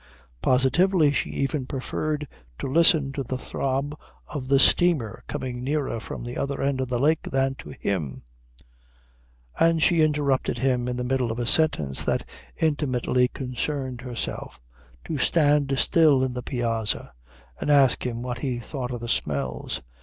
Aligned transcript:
Positively 0.41 1.11
she 1.11 1.29
even 1.29 1.67
preferred 1.67 2.27
to 2.57 2.65
listen 2.65 3.11
to 3.11 3.23
the 3.23 3.37
throb 3.37 3.95
of 4.25 4.47
the 4.47 4.57
steamer 4.57 5.23
coming 5.27 5.63
nearer 5.63 5.99
from 5.99 6.23
the 6.23 6.37
other 6.37 6.59
end 6.59 6.81
of 6.81 6.87
the 6.87 6.97
lake 6.97 7.21
than 7.29 7.53
to 7.53 7.69
him; 7.79 8.23
and 9.59 9.83
she 9.83 10.01
interrupted 10.01 10.57
him 10.57 10.87
in 10.87 10.97
the 10.97 11.03
middle 11.03 11.31
of 11.31 11.37
a 11.37 11.45
sentence 11.45 12.03
that 12.03 12.27
intimately 12.57 13.27
concerned 13.27 14.01
herself 14.01 14.59
to 15.05 15.19
stand 15.19 15.71
still 15.77 16.23
in 16.23 16.33
the 16.33 16.41
piazza 16.41 17.13
and 17.59 17.69
ask 17.69 18.03
him 18.03 18.23
what 18.23 18.39
he 18.39 18.57
thought 18.57 18.89
of 18.89 19.01
the 19.01 19.07
smells. 19.07 19.83